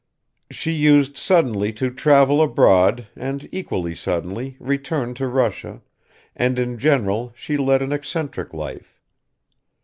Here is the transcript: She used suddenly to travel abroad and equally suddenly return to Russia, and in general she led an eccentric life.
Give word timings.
She 0.49 0.71
used 0.71 1.15
suddenly 1.15 1.71
to 1.73 1.91
travel 1.91 2.41
abroad 2.41 3.05
and 3.15 3.47
equally 3.51 3.93
suddenly 3.93 4.57
return 4.59 5.13
to 5.13 5.27
Russia, 5.27 5.83
and 6.35 6.57
in 6.57 6.79
general 6.79 7.33
she 7.35 7.55
led 7.55 7.83
an 7.83 7.91
eccentric 7.91 8.51
life. 8.51 8.99